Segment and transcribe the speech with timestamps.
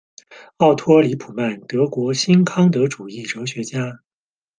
[0.57, 3.99] 奥托·李卜曼，德国新康德主义哲学家。